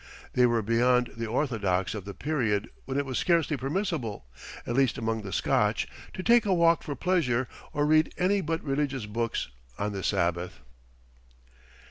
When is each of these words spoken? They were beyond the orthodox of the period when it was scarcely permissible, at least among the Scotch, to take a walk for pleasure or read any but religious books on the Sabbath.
They 0.33 0.47
were 0.47 0.63
beyond 0.63 1.11
the 1.15 1.27
orthodox 1.27 1.93
of 1.93 2.05
the 2.05 2.15
period 2.15 2.71
when 2.85 2.97
it 2.97 3.05
was 3.05 3.19
scarcely 3.19 3.55
permissible, 3.55 4.25
at 4.65 4.73
least 4.73 4.97
among 4.97 5.21
the 5.21 5.31
Scotch, 5.31 5.87
to 6.15 6.23
take 6.23 6.43
a 6.47 6.53
walk 6.55 6.81
for 6.81 6.95
pleasure 6.95 7.47
or 7.71 7.85
read 7.85 8.11
any 8.17 8.41
but 8.41 8.63
religious 8.63 9.05
books 9.05 9.49
on 9.77 9.91
the 9.91 10.01
Sabbath. 10.01 10.61